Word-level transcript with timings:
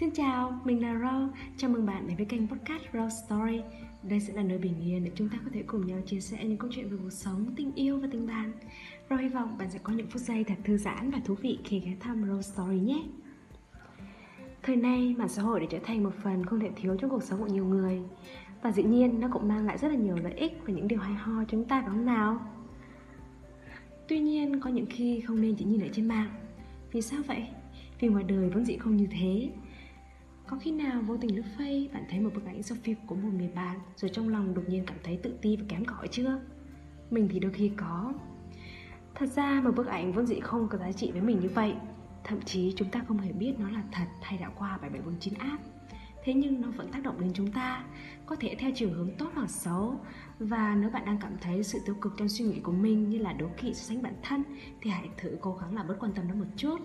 Xin 0.00 0.10
chào, 0.10 0.60
mình 0.64 0.82
là 0.82 0.98
Rau 0.98 1.28
Chào 1.56 1.70
mừng 1.70 1.86
bạn 1.86 2.06
đến 2.06 2.16
với 2.16 2.26
kênh 2.26 2.48
podcast 2.48 2.82
Rau 2.92 3.08
Story. 3.10 3.60
Đây 4.02 4.20
sẽ 4.20 4.32
là 4.32 4.42
nơi 4.42 4.58
bình 4.58 4.74
yên 4.84 5.04
để 5.04 5.10
chúng 5.14 5.28
ta 5.28 5.38
có 5.44 5.50
thể 5.54 5.62
cùng 5.66 5.86
nhau 5.86 5.98
chia 6.06 6.20
sẻ 6.20 6.44
những 6.44 6.58
câu 6.58 6.70
chuyện 6.74 6.88
về 6.88 6.96
cuộc 7.02 7.10
sống, 7.10 7.46
tình 7.56 7.72
yêu 7.74 8.00
và 8.00 8.08
tình 8.12 8.26
bạn. 8.26 8.52
Rau 9.10 9.18
hy 9.18 9.28
vọng 9.28 9.58
bạn 9.58 9.70
sẽ 9.70 9.78
có 9.82 9.92
những 9.92 10.06
phút 10.06 10.22
giây 10.22 10.44
thật 10.44 10.54
thư 10.64 10.76
giãn 10.76 11.10
và 11.10 11.18
thú 11.24 11.34
vị 11.34 11.58
khi 11.64 11.80
ghé 11.80 11.92
thăm 12.00 12.24
Rau 12.28 12.42
Story 12.42 12.78
nhé. 12.78 13.02
Thời 14.62 14.76
nay, 14.76 15.14
mạng 15.18 15.28
xã 15.28 15.42
hội 15.42 15.60
đã 15.60 15.66
trở 15.70 15.78
thành 15.84 16.02
một 16.02 16.14
phần 16.22 16.46
không 16.46 16.60
thể 16.60 16.70
thiếu 16.76 16.96
trong 16.96 17.10
cuộc 17.10 17.22
sống 17.22 17.40
của 17.40 17.52
nhiều 17.52 17.64
người. 17.64 18.00
Và 18.62 18.72
dĩ 18.72 18.82
nhiên, 18.82 19.20
nó 19.20 19.28
cũng 19.32 19.48
mang 19.48 19.66
lại 19.66 19.78
rất 19.78 19.88
là 19.88 19.96
nhiều 19.96 20.16
lợi 20.16 20.34
ích 20.34 20.58
và 20.66 20.72
những 20.72 20.88
điều 20.88 20.98
hay 20.98 21.14
ho 21.14 21.32
cho 21.44 21.44
chúng 21.48 21.64
ta 21.64 21.80
phải 21.80 21.90
không 21.90 22.04
nào? 22.04 22.40
Tuy 24.08 24.20
nhiên, 24.20 24.60
có 24.60 24.70
những 24.70 24.86
khi 24.86 25.20
không 25.20 25.40
nên 25.40 25.54
chỉ 25.56 25.64
nhìn 25.64 25.80
ở 25.80 25.88
trên 25.92 26.08
mạng. 26.08 26.30
Vì 26.92 27.02
sao 27.02 27.20
vậy? 27.26 27.46
Vì 28.00 28.08
ngoài 28.08 28.24
đời 28.24 28.50
vốn 28.50 28.64
dĩ 28.64 28.76
không 28.76 28.96
như 28.96 29.06
thế 29.10 29.50
có 30.50 30.56
khi 30.60 30.70
nào 30.70 31.02
vô 31.02 31.16
tình 31.16 31.36
lướt 31.36 31.42
facebook 31.58 31.92
bạn 31.92 32.04
thấy 32.10 32.20
một 32.20 32.30
bức 32.34 32.46
ảnh 32.46 32.60
selfie 32.60 32.94
của 33.06 33.14
một 33.14 33.28
người 33.32 33.48
bạn, 33.48 33.78
rồi 33.96 34.10
trong 34.14 34.28
lòng 34.28 34.54
đột 34.54 34.62
nhiên 34.68 34.84
cảm 34.86 34.96
thấy 35.04 35.16
tự 35.22 35.38
ti 35.42 35.56
và 35.56 35.64
kém 35.68 35.84
cỏi 35.84 36.08
chưa? 36.08 36.40
Mình 37.10 37.28
thì 37.30 37.38
đôi 37.38 37.52
khi 37.52 37.70
có. 37.76 38.12
Thật 39.14 39.26
ra 39.26 39.60
một 39.64 39.70
bức 39.76 39.86
ảnh 39.86 40.12
vốn 40.12 40.26
dĩ 40.26 40.40
không 40.40 40.68
có 40.68 40.78
giá 40.78 40.92
trị 40.92 41.10
với 41.12 41.20
mình 41.20 41.40
như 41.40 41.48
vậy. 41.48 41.74
Thậm 42.24 42.40
chí 42.40 42.72
chúng 42.76 42.90
ta 42.90 43.04
không 43.08 43.18
hề 43.18 43.32
biết 43.32 43.54
nó 43.58 43.70
là 43.70 43.82
thật 43.92 44.06
hay 44.22 44.38
đã 44.38 44.48
qua 44.58 44.78
7749 44.82 45.34
app 45.34 45.62
thế 46.24 46.34
nhưng 46.34 46.60
nó 46.60 46.68
vẫn 46.70 46.88
tác 46.92 47.02
động 47.02 47.20
đến 47.20 47.30
chúng 47.34 47.52
ta, 47.52 47.84
có 48.26 48.36
thể 48.36 48.56
theo 48.58 48.70
chiều 48.74 48.90
hướng 48.90 49.10
tốt 49.18 49.30
hoặc 49.34 49.50
xấu. 49.50 50.00
Và 50.38 50.74
nếu 50.80 50.90
bạn 50.90 51.04
đang 51.06 51.18
cảm 51.20 51.32
thấy 51.40 51.62
sự 51.62 51.78
tiêu 51.86 51.94
cực 52.00 52.12
trong 52.16 52.28
suy 52.28 52.44
nghĩ 52.44 52.60
của 52.60 52.72
mình 52.72 53.10
như 53.10 53.18
là 53.18 53.32
đố 53.32 53.46
kỵ 53.56 53.74
so 53.74 53.82
sánh 53.82 54.02
bản 54.02 54.14
thân, 54.22 54.42
thì 54.80 54.90
hãy 54.90 55.08
thử 55.16 55.36
cố 55.40 55.58
gắng 55.60 55.74
là 55.74 55.82
bớt 55.82 55.96
quan 56.00 56.12
tâm 56.12 56.28
nó 56.28 56.34
một 56.34 56.46
chút. 56.56 56.80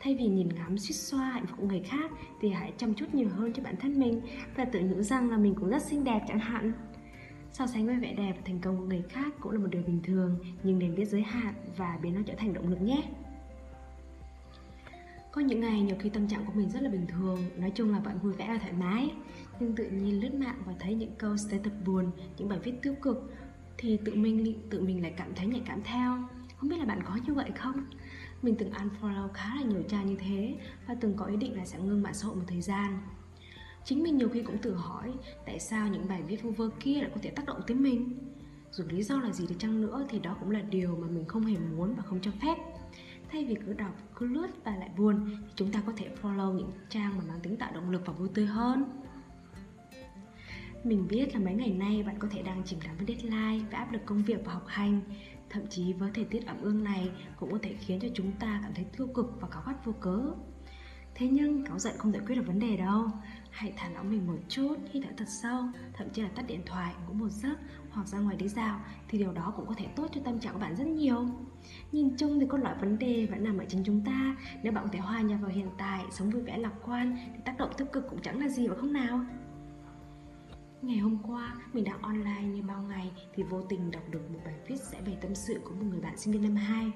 Thay 0.00 0.14
vì 0.14 0.26
nhìn 0.26 0.48
ngắm, 0.48 0.78
suýt 0.78 0.94
xoa 0.94 1.30
hạnh 1.30 1.46
phúc 1.46 1.58
của 1.60 1.66
người 1.66 1.82
khác, 1.82 2.10
thì 2.40 2.48
hãy 2.48 2.72
chăm 2.76 2.94
chút 2.94 3.14
nhiều 3.14 3.28
hơn 3.28 3.52
cho 3.52 3.62
bản 3.62 3.76
thân 3.76 4.00
mình 4.00 4.20
và 4.56 4.64
tự 4.64 4.80
nhủ 4.80 5.02
rằng 5.02 5.30
là 5.30 5.36
mình 5.36 5.54
cũng 5.54 5.68
rất 5.68 5.82
xinh 5.82 6.04
đẹp 6.04 6.20
chẳng 6.28 6.38
hạn. 6.38 6.72
So 7.52 7.66
sánh 7.66 7.86
với 7.86 7.96
vẻ 7.96 8.14
đẹp 8.14 8.32
và 8.36 8.42
thành 8.44 8.60
công 8.60 8.76
của 8.76 8.84
người 8.84 9.02
khác 9.08 9.34
cũng 9.40 9.52
là 9.52 9.58
một 9.58 9.68
điều 9.70 9.82
bình 9.82 10.00
thường, 10.02 10.38
nhưng 10.62 10.78
nên 10.78 10.94
biết 10.94 11.04
giới 11.04 11.22
hạn 11.22 11.54
và 11.76 11.98
biến 12.02 12.14
nó 12.14 12.20
trở 12.26 12.34
thành 12.38 12.52
động 12.52 12.68
lực 12.68 12.82
nhé 12.82 13.02
có 15.34 15.40
những 15.40 15.60
ngày 15.60 15.80
nhiều 15.80 15.96
khi 16.00 16.08
tâm 16.08 16.28
trạng 16.28 16.46
của 16.46 16.52
mình 16.54 16.70
rất 16.70 16.82
là 16.82 16.90
bình 16.90 17.06
thường, 17.06 17.38
nói 17.56 17.72
chung 17.74 17.92
là 17.92 18.00
bạn 18.00 18.18
vui 18.18 18.32
vẻ 18.32 18.48
và 18.48 18.58
thoải 18.58 18.72
mái. 18.72 19.12
Nhưng 19.60 19.74
tự 19.74 19.90
nhiên 19.90 20.22
lướt 20.22 20.34
mạng 20.34 20.62
và 20.66 20.72
thấy 20.80 20.94
những 20.94 21.14
câu 21.18 21.36
status 21.36 21.72
buồn, 21.86 22.10
những 22.38 22.48
bài 22.48 22.58
viết 22.62 22.72
tiêu 22.82 22.94
cực, 23.02 23.32
thì 23.78 23.98
tự 24.04 24.14
mình 24.14 24.68
tự 24.70 24.80
mình 24.80 25.02
lại 25.02 25.14
cảm 25.16 25.34
thấy 25.34 25.46
nhạy 25.46 25.62
cảm 25.66 25.82
theo. 25.84 26.18
Không 26.56 26.68
biết 26.68 26.76
là 26.78 26.84
bạn 26.84 27.02
có 27.02 27.18
như 27.26 27.34
vậy 27.34 27.50
không? 27.56 27.86
Mình 28.42 28.54
từng 28.58 28.70
unfollow 28.70 29.28
khá 29.28 29.54
là 29.54 29.62
nhiều 29.62 29.82
trang 29.88 30.06
như 30.06 30.16
thế 30.16 30.54
và 30.86 30.96
từng 31.00 31.16
có 31.16 31.24
ý 31.24 31.36
định 31.36 31.56
là 31.56 31.64
sẽ 31.64 31.78
ngưng 31.78 32.02
mạng 32.02 32.14
xã 32.14 32.26
hội 32.26 32.36
một 32.36 32.44
thời 32.46 32.60
gian. 32.60 32.98
Chính 33.84 34.02
mình 34.02 34.16
nhiều 34.16 34.28
khi 34.28 34.42
cũng 34.42 34.58
tự 34.58 34.74
hỏi 34.74 35.12
tại 35.46 35.60
sao 35.60 35.88
những 35.88 36.08
bài 36.08 36.22
viết 36.22 36.42
vu 36.42 36.50
vơ 36.50 36.70
kia 36.80 37.00
lại 37.00 37.10
có 37.14 37.20
thể 37.22 37.30
tác 37.30 37.46
động 37.46 37.60
tới 37.66 37.76
mình. 37.76 38.18
Dù 38.70 38.84
lý 38.88 39.02
do 39.02 39.20
là 39.20 39.32
gì 39.32 39.46
đi 39.46 39.54
chăng 39.58 39.80
nữa 39.80 40.06
thì 40.08 40.18
đó 40.18 40.36
cũng 40.40 40.50
là 40.50 40.60
điều 40.60 40.96
mà 40.96 41.06
mình 41.06 41.24
không 41.24 41.44
hề 41.44 41.56
muốn 41.76 41.94
và 41.94 42.02
không 42.02 42.20
cho 42.22 42.30
phép 42.42 42.56
thay 43.34 43.44
vì 43.44 43.56
cứ 43.66 43.72
đọc 43.72 43.92
cứ 44.16 44.26
lướt 44.26 44.46
và 44.64 44.76
lại 44.76 44.90
buồn 44.96 45.26
thì 45.28 45.52
chúng 45.54 45.72
ta 45.72 45.82
có 45.86 45.92
thể 45.96 46.10
follow 46.22 46.52
những 46.52 46.70
trang 46.88 47.18
mà 47.18 47.24
mang 47.28 47.40
tính 47.40 47.56
tạo 47.56 47.72
động 47.74 47.90
lực 47.90 48.02
và 48.06 48.12
vui 48.12 48.28
tươi 48.34 48.46
hơn. 48.46 48.84
Mình 50.84 51.08
biết 51.08 51.34
là 51.34 51.40
mấy 51.40 51.54
ngày 51.54 51.70
nay 51.70 52.02
bạn 52.02 52.18
có 52.18 52.28
thể 52.30 52.42
đang 52.42 52.62
chìm 52.64 52.78
đắm 52.84 52.96
với 52.96 53.06
deadline 53.06 53.64
và 53.70 53.78
áp 53.78 53.92
lực 53.92 54.02
công 54.06 54.22
việc 54.22 54.44
và 54.44 54.52
học 54.52 54.64
hành. 54.66 55.00
Thậm 55.50 55.62
chí 55.70 55.92
với 55.92 56.10
thời 56.14 56.24
tiết 56.24 56.46
ẩm 56.46 56.56
ương 56.62 56.84
này 56.84 57.10
cũng 57.36 57.52
có 57.52 57.58
thể 57.62 57.74
khiến 57.80 58.00
cho 58.00 58.08
chúng 58.14 58.32
ta 58.32 58.60
cảm 58.62 58.74
thấy 58.74 58.84
tiêu 58.96 59.06
cực 59.06 59.40
và 59.40 59.48
cáu 59.48 59.62
gắt 59.66 59.84
vô 59.84 59.92
cớ. 60.00 60.22
Thế 61.14 61.28
nhưng 61.28 61.64
cáu 61.64 61.78
giận 61.78 61.98
không 61.98 62.12
giải 62.12 62.22
quyết 62.26 62.34
được 62.34 62.46
vấn 62.46 62.58
đề 62.58 62.76
đâu. 62.76 63.06
Hãy 63.50 63.72
thả 63.76 63.88
lỏng 63.88 64.10
mình 64.10 64.26
một 64.26 64.38
chút, 64.48 64.76
hít 64.92 65.04
thở 65.06 65.10
thật 65.16 65.28
sâu 65.28 65.62
Thậm 65.92 66.10
chí 66.10 66.22
là 66.22 66.28
tắt 66.28 66.44
điện 66.46 66.62
thoại, 66.66 66.94
ngủ 67.06 67.14
một 67.14 67.30
giấc 67.30 67.58
hoặc 67.94 68.08
ra 68.08 68.18
ngoài 68.18 68.36
đi 68.36 68.48
dạo 68.48 68.80
Thì 69.08 69.18
điều 69.18 69.32
đó 69.32 69.52
cũng 69.56 69.66
có 69.66 69.74
thể 69.78 69.86
tốt 69.96 70.06
cho 70.12 70.20
tâm 70.24 70.40
trạng 70.40 70.52
của 70.52 70.58
bạn 70.58 70.76
rất 70.76 70.86
nhiều 70.86 71.26
Nhìn 71.92 72.16
chung 72.16 72.40
thì 72.40 72.46
có 72.48 72.58
loại 72.58 72.74
vấn 72.80 72.98
đề 72.98 73.26
vẫn 73.26 73.44
nằm 73.44 73.58
ở 73.58 73.64
chính 73.68 73.84
chúng 73.84 74.04
ta 74.04 74.36
Nếu 74.62 74.72
bạn 74.72 74.84
có 74.84 74.90
thể 74.92 74.98
hòa 74.98 75.20
nhập 75.20 75.38
vào 75.42 75.50
hiện 75.50 75.68
tại, 75.78 76.04
sống 76.10 76.30
vui 76.30 76.42
vẻ 76.42 76.58
lạc 76.58 76.72
quan 76.84 77.16
Thì 77.34 77.40
tác 77.44 77.58
động 77.58 77.70
tiêu 77.76 77.86
cực 77.92 78.10
cũng 78.10 78.22
chẳng 78.22 78.40
là 78.40 78.48
gì 78.48 78.68
phải 78.68 78.76
không 78.76 78.92
nào 78.92 79.20
Ngày 80.82 80.98
hôm 80.98 81.18
qua, 81.28 81.56
mình 81.72 81.84
đang 81.84 82.02
online 82.02 82.42
như 82.42 82.62
bao 82.62 82.82
ngày 82.82 83.12
thì 83.34 83.42
vô 83.42 83.62
tình 83.62 83.90
đọc 83.90 84.02
được 84.10 84.30
một 84.30 84.38
bài 84.44 84.54
viết 84.66 84.76
sẽ 84.80 85.00
về 85.00 85.16
tâm 85.20 85.34
sự 85.34 85.60
của 85.64 85.74
một 85.74 85.84
người 85.90 86.00
bạn 86.00 86.18
sinh 86.18 86.32
viên 86.32 86.42
năm 86.42 86.56
2 86.56 86.92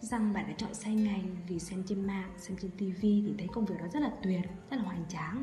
rằng 0.00 0.32
bạn 0.32 0.46
đã 0.48 0.54
chọn 0.56 0.74
sai 0.74 0.94
ngành 0.94 1.36
vì 1.48 1.58
xem 1.58 1.82
trên 1.86 2.06
mạng, 2.06 2.30
xem 2.36 2.56
trên 2.60 2.70
TV 2.70 3.00
thì 3.02 3.34
thấy 3.38 3.48
công 3.52 3.64
việc 3.64 3.74
đó 3.78 3.86
rất 3.92 4.00
là 4.00 4.12
tuyệt, 4.22 4.40
rất 4.70 4.76
là 4.76 4.82
hoành 4.82 5.04
tráng. 5.08 5.42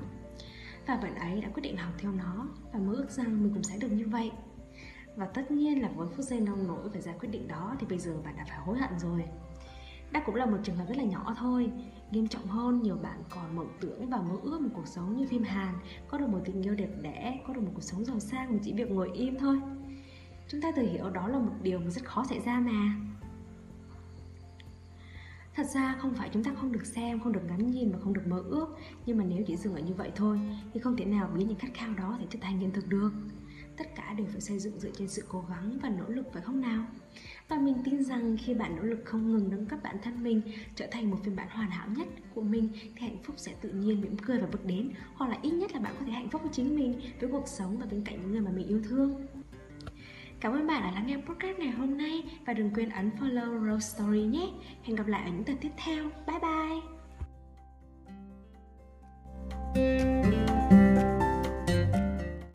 Và 0.87 0.95
bạn 0.95 1.15
ấy 1.15 1.41
đã 1.41 1.49
quyết 1.53 1.61
định 1.63 1.77
học 1.77 1.93
theo 1.97 2.11
nó 2.11 2.47
và 2.73 2.79
mơ 2.79 2.93
ước 2.93 3.11
rằng 3.11 3.43
mình 3.43 3.53
cũng 3.53 3.63
sẽ 3.63 3.77
được 3.77 3.91
như 3.91 4.07
vậy. 4.07 4.31
Và 5.15 5.25
tất 5.25 5.51
nhiên 5.51 5.81
là 5.81 5.89
với 5.95 6.07
phút 6.07 6.25
giây 6.25 6.39
nông 6.39 6.67
nổi 6.67 6.89
phải 6.93 7.01
ra 7.01 7.13
quyết 7.19 7.29
định 7.29 7.47
đó 7.47 7.75
thì 7.79 7.87
bây 7.89 7.99
giờ 7.99 8.17
bạn 8.25 8.35
đã 8.37 8.45
phải 8.49 8.57
hối 8.57 8.77
hận 8.77 8.99
rồi. 8.99 9.23
Đó 10.11 10.19
cũng 10.25 10.35
là 10.35 10.45
một 10.45 10.57
trường 10.63 10.75
hợp 10.75 10.85
rất 10.87 10.97
là 10.97 11.03
nhỏ 11.03 11.35
thôi. 11.39 11.71
Nghiêm 12.11 12.27
trọng 12.27 12.47
hơn, 12.47 12.81
nhiều 12.81 12.95
bạn 12.95 13.23
còn 13.29 13.55
mộng 13.55 13.69
tưởng 13.79 14.09
và 14.09 14.21
mơ 14.21 14.35
ước 14.43 14.61
một 14.61 14.69
cuộc 14.73 14.87
sống 14.87 15.17
như 15.17 15.27
phim 15.27 15.43
Hàn. 15.43 15.75
Có 16.07 16.17
được 16.17 16.29
một 16.29 16.39
tình 16.45 16.61
yêu 16.61 16.75
đẹp 16.75 16.89
đẽ, 17.01 17.43
có 17.47 17.53
được 17.53 17.61
một 17.61 17.71
cuộc 17.73 17.83
sống 17.83 18.05
giàu 18.05 18.19
sang 18.19 18.51
mà 18.51 18.59
chỉ 18.63 18.73
việc 18.73 18.91
ngồi 18.91 19.11
im 19.13 19.39
thôi. 19.39 19.61
Chúng 20.47 20.61
ta 20.61 20.71
tự 20.71 20.81
hiểu 20.81 21.09
đó 21.09 21.27
là 21.27 21.39
một 21.39 21.53
điều 21.61 21.79
mà 21.79 21.89
rất 21.89 22.05
khó 22.05 22.25
xảy 22.29 22.39
ra 22.39 22.59
mà. 22.59 22.95
Thật 25.55 25.63
ra 25.73 25.95
không 25.99 26.13
phải 26.13 26.29
chúng 26.33 26.43
ta 26.43 26.51
không 26.53 26.71
được 26.71 26.85
xem, 26.85 27.19
không 27.19 27.33
được 27.33 27.41
ngắm 27.47 27.71
nhìn 27.71 27.91
và 27.91 27.99
không 27.99 28.13
được 28.13 28.27
mơ 28.27 28.43
ước. 28.45 28.67
Nhưng 29.05 29.17
mà 29.17 29.23
nếu 29.23 29.43
chỉ 29.47 29.57
dừng 29.57 29.75
ở 29.75 29.79
như 29.79 29.93
vậy 29.93 30.11
thôi 30.15 30.39
Thì 30.73 30.79
không 30.79 30.97
thể 30.97 31.05
nào 31.05 31.29
biến 31.35 31.47
những 31.47 31.57
khát 31.57 31.73
khao 31.73 31.93
đó 31.93 32.15
thành 32.17 32.27
trở 32.29 32.39
thành 32.41 32.59
hiện 32.59 32.71
thực 32.71 32.87
được 32.87 33.11
tất 33.77 33.95
cả 33.95 34.13
đều 34.17 34.27
phải 34.31 34.41
xây 34.41 34.59
dựng 34.59 34.79
dựa 34.79 34.91
trên 34.97 35.07
sự 35.07 35.23
cố 35.29 35.45
gắng 35.49 35.77
và 35.81 35.89
nỗ 35.89 36.09
lực 36.09 36.25
phải 36.33 36.41
không 36.41 36.61
nào 36.61 36.85
và 37.49 37.57
mình 37.57 37.75
tin 37.85 38.03
rằng 38.03 38.37
khi 38.37 38.53
bạn 38.53 38.75
nỗ 38.75 38.83
lực 38.83 38.99
không 39.05 39.31
ngừng 39.31 39.49
nâng 39.49 39.65
cấp 39.65 39.79
bản 39.83 39.95
thân 40.03 40.23
mình 40.23 40.41
trở 40.75 40.87
thành 40.91 41.11
một 41.11 41.17
phiên 41.23 41.35
bản 41.35 41.47
hoàn 41.49 41.69
hảo 41.69 41.87
nhất 41.97 42.07
của 42.35 42.41
mình, 42.41 42.69
thì 42.95 43.01
hạnh 43.01 43.17
phúc 43.23 43.35
sẽ 43.37 43.53
tự 43.61 43.69
nhiên 43.69 44.01
mỉm 44.01 44.17
cười 44.17 44.39
và 44.39 44.47
bước 44.51 44.65
đến, 44.65 44.91
hoặc 45.13 45.29
là 45.29 45.37
ít 45.41 45.51
nhất 45.51 45.73
là 45.73 45.79
bạn 45.79 45.95
có 45.99 46.05
thể 46.05 46.11
hạnh 46.11 46.29
phúc 46.29 46.41
với 46.41 46.51
chính 46.53 46.75
mình, 46.75 47.01
với 47.19 47.29
cuộc 47.31 47.47
sống 47.47 47.77
và 47.77 47.85
bên 47.91 48.03
cạnh 48.05 48.21
những 48.21 48.31
người 48.31 48.41
mà 48.41 48.51
mình 48.51 48.67
yêu 48.67 48.81
thương 48.89 49.25
Cảm 50.39 50.53
ơn 50.53 50.67
bạn 50.67 50.81
đã 50.81 50.91
lắng 50.91 51.07
nghe 51.07 51.17
podcast 51.17 51.59
ngày 51.59 51.71
hôm 51.71 51.97
nay, 51.97 52.23
và 52.45 52.53
đừng 52.53 52.71
quên 52.73 52.89
ấn 52.89 53.11
follow 53.19 53.71
Rose 53.71 53.95
Story 53.95 54.21
nhé. 54.21 54.49
Hẹn 54.83 54.95
gặp 54.95 55.07
lại 55.07 55.23
ở 55.25 55.31
những 55.31 55.43
tập 55.43 55.55
tiếp 55.61 55.71
theo. 55.77 56.09
Bye 56.27 56.39
bye! 56.39 57.04